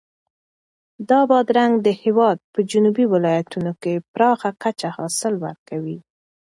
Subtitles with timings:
[1.09, 5.97] دا بادرنګ د هېواد په جنوبي ولایتونو کې په پراخه کچه حاصل ورکوي.